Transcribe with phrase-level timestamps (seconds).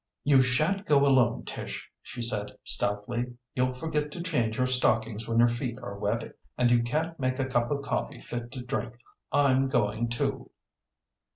[0.23, 3.37] "You shan't go alone, Tish," she said stoutly.
[3.53, 7.37] "You'll forget to change your stockings when your feet are wet and you can't make
[7.37, 8.95] a cup of coffee fit to drink.
[9.31, 10.49] I'm going too."